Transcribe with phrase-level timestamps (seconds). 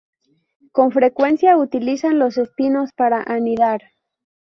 [0.71, 3.81] Con frecuencia utilizan los espinos para anidar.